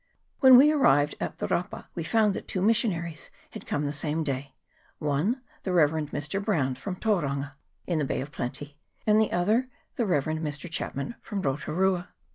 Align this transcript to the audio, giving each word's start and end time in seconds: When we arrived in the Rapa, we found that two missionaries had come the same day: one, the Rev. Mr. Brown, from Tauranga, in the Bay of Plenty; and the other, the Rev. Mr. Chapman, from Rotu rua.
When 0.39 0.57
we 0.57 0.71
arrived 0.71 1.13
in 1.21 1.31
the 1.37 1.45
Rapa, 1.47 1.85
we 1.93 2.03
found 2.03 2.33
that 2.33 2.47
two 2.47 2.63
missionaries 2.63 3.29
had 3.51 3.67
come 3.67 3.85
the 3.85 3.93
same 3.93 4.23
day: 4.23 4.55
one, 4.97 5.43
the 5.61 5.71
Rev. 5.71 5.91
Mr. 6.09 6.43
Brown, 6.43 6.73
from 6.73 6.95
Tauranga, 6.95 7.53
in 7.85 7.99
the 7.99 8.05
Bay 8.05 8.19
of 8.19 8.31
Plenty; 8.31 8.79
and 9.05 9.21
the 9.21 9.31
other, 9.31 9.67
the 9.97 10.07
Rev. 10.07 10.23
Mr. 10.25 10.67
Chapman, 10.67 11.17
from 11.21 11.43
Rotu 11.43 11.67
rua. 11.75 12.09